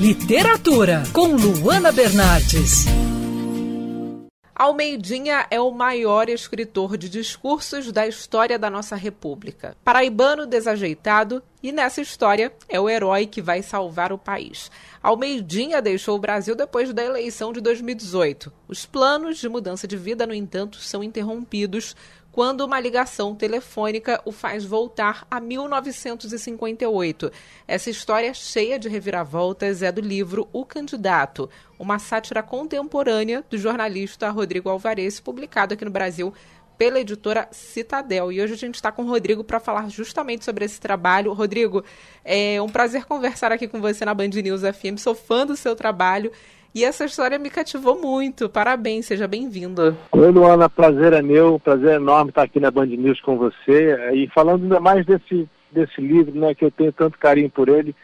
[0.00, 2.84] Literatura, com Luana Bernardes.
[4.54, 9.76] Almeidinha é o maior escritor de discursos da história da nossa República.
[9.84, 14.70] Paraibano desajeitado e nessa história é o herói que vai salvar o país.
[15.02, 18.52] Almeidinha deixou o Brasil depois da eleição de 2018.
[18.68, 21.96] Os planos de mudança de vida, no entanto, são interrompidos
[22.32, 27.32] quando uma ligação telefônica o faz voltar a 1958.
[27.66, 34.30] Essa história cheia de reviravoltas é do livro O Candidato, uma sátira contemporânea do jornalista
[34.30, 36.32] Rodrigo Alvarez, publicado aqui no Brasil
[36.78, 38.30] pela editora Citadel.
[38.30, 41.32] E hoje a gente está com o Rodrigo para falar justamente sobre esse trabalho.
[41.32, 41.84] Rodrigo,
[42.24, 44.96] é um prazer conversar aqui com você na Band News FM.
[44.98, 46.30] Sou fã do seu trabalho
[46.74, 48.48] e essa história me cativou muito.
[48.48, 49.96] Parabéns, seja bem-vindo.
[50.12, 53.96] Oi, Luana, prazer é meu, prazer enorme estar aqui na Band News com você.
[54.14, 57.94] E falando ainda mais desse, desse livro, né, que eu tenho tanto carinho por ele,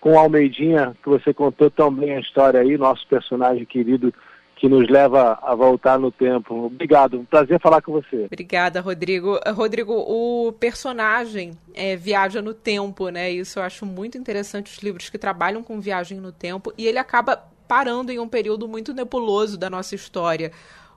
[0.00, 4.12] com a Almeidinha, que você contou tão bem a história aí, nosso personagem querido
[4.56, 6.66] que nos leva a voltar no tempo.
[6.66, 8.26] Obrigado, um prazer falar com você.
[8.26, 9.40] Obrigada, Rodrigo.
[9.54, 13.30] Rodrigo, o personagem é, viaja no tempo, né?
[13.30, 16.98] Isso eu acho muito interessante, os livros que trabalham com viagem no tempo, e ele
[16.98, 20.50] acaba parando em um período muito nebuloso da nossa história.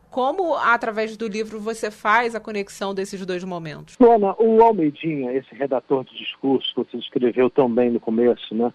[0.09, 3.95] Como, através do livro, você faz a conexão desses dois momentos?
[3.99, 8.73] Ana, o Almeidinha, esse redator de discurso que você escreveu tão bem no começo, né?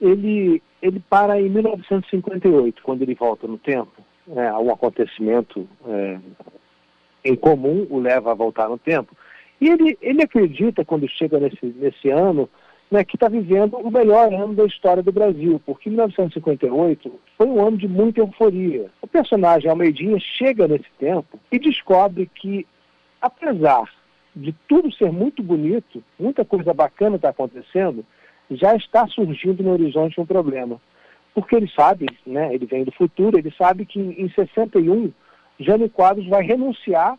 [0.00, 3.90] Ele, ele para em 1958, quando ele volta no tempo.
[4.36, 6.18] É, um acontecimento é,
[7.24, 9.16] em comum o leva a voltar no tempo.
[9.60, 12.48] E ele, ele acredita, quando chega nesse, nesse ano,
[12.92, 17.10] né, que está vivendo o melhor ano da história do Brasil, porque 1958
[17.42, 18.88] foi um ano de muita euforia.
[19.00, 22.64] O personagem Almeidinha chega nesse tempo e descobre que,
[23.20, 23.90] apesar
[24.34, 28.06] de tudo ser muito bonito, muita coisa bacana está acontecendo,
[28.48, 30.80] já está surgindo no horizonte um problema.
[31.34, 35.10] Porque ele sabe, né, ele vem do futuro, ele sabe que em 61
[35.58, 37.18] Jânio Quadros vai renunciar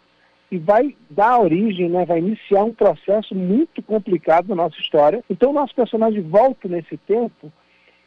[0.49, 5.21] e vai dar origem, né, vai iniciar um processo muito complicado na nossa história.
[5.29, 7.51] Então o nosso personagem volta nesse tempo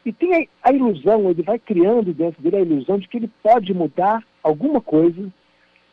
[0.07, 3.73] e tem a, ilusão, ele vai criando dentro dele a ilusão de que ele pode
[3.73, 5.29] mudar alguma coisa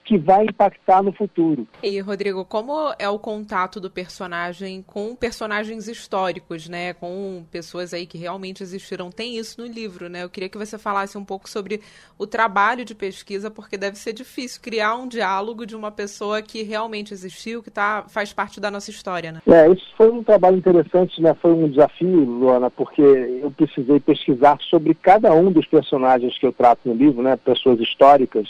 [0.04, 1.66] que vai impactar no futuro.
[1.82, 8.06] E Rodrigo, como é o contato do personagem com personagens históricos, né, com pessoas aí
[8.06, 9.10] que realmente existiram?
[9.10, 10.22] Tem isso no livro, né?
[10.22, 11.81] Eu queria que você falasse um pouco sobre
[12.19, 16.62] o trabalho de pesquisa, porque deve ser difícil criar um diálogo de uma pessoa que
[16.62, 19.41] realmente existiu, que tá, faz parte da nossa história, né?
[19.47, 21.34] É, isso foi um trabalho interessante, né?
[21.41, 26.53] Foi um desafio, Luana, porque eu precisei pesquisar sobre cada um dos personagens que eu
[26.53, 27.37] trato no livro, né?
[27.37, 28.47] Pessoas históricas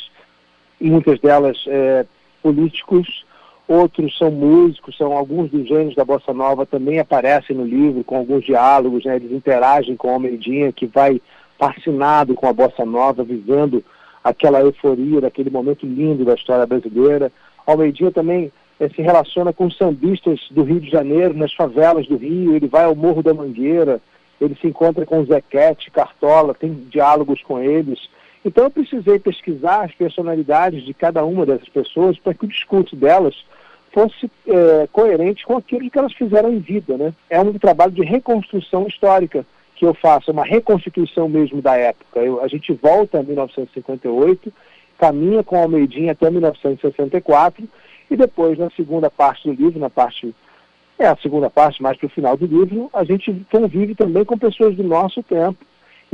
[0.90, 2.04] muitas delas é,
[2.42, 3.24] políticos,
[3.66, 8.16] outros são músicos, são alguns dos gênios da Bossa Nova também aparecem no livro com
[8.16, 11.20] alguns diálogos, né, eles interagem com o Almeidinha, que vai
[11.58, 13.82] fascinado com a Bossa Nova, vivendo
[14.22, 17.32] aquela euforia daquele momento lindo da história brasileira.
[17.66, 22.54] Almeidinha também é, se relaciona com sambistas do Rio de Janeiro, nas favelas do Rio,
[22.54, 24.00] ele vai ao Morro da Mangueira,
[24.40, 28.08] ele se encontra com Zequete, Cartola, tem diálogos com eles.
[28.44, 32.94] Então eu precisei pesquisar as personalidades de cada uma dessas pessoas para que o discurso
[32.94, 33.34] delas
[33.92, 36.96] fosse é, coerente com aquilo que elas fizeram em vida.
[36.98, 37.14] Né?
[37.30, 39.46] É um trabalho de reconstrução histórica
[39.76, 42.20] que eu faço, uma reconstituição mesmo da época.
[42.20, 44.52] Eu, a gente volta a 1958,
[44.98, 47.66] caminha com Almeidinha até 1964
[48.10, 50.34] e depois, na segunda parte do livro, na parte
[50.96, 54.38] é a segunda parte, mais para o final do livro, a gente convive também com
[54.38, 55.58] pessoas do nosso tempo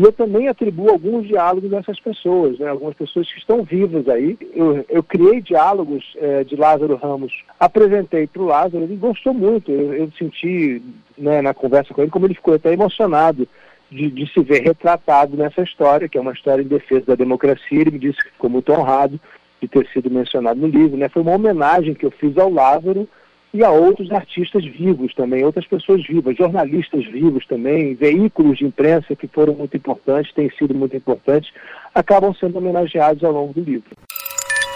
[0.01, 2.71] e eu também atribuo alguns diálogos dessas pessoas, né?
[2.71, 4.39] algumas pessoas que estão vivas aí.
[4.55, 9.71] Eu, eu criei diálogos é, de Lázaro Ramos, apresentei para o Lázaro, ele gostou muito.
[9.71, 10.81] Eu, eu senti
[11.19, 13.47] né, na conversa com ele como ele ficou até emocionado
[13.91, 17.83] de, de, se ver retratado nessa história, que é uma história em defesa da democracia.
[17.83, 19.21] Ele me disse que ficou muito honrado
[19.61, 20.97] de ter sido mencionado no livro.
[20.97, 21.11] Né?
[21.11, 23.07] Foi uma homenagem que eu fiz ao Lázaro
[23.53, 29.17] e a outros artistas vivos também, outras pessoas vivas, jornalistas vivos também, veículos de imprensa
[29.17, 31.51] que foram muito importantes, têm sido muito importantes,
[31.95, 33.91] acabam sendo homenageados ao longo do livro.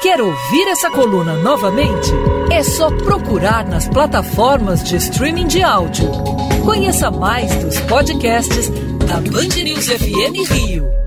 [0.03, 2.11] Quer ouvir essa coluna novamente?
[2.53, 6.11] É só procurar nas plataformas de streaming de áudio.
[6.63, 8.69] Conheça mais dos podcasts
[9.07, 11.04] da Band News FM Rio.